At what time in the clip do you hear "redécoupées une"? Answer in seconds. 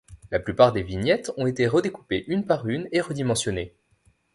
1.67-2.43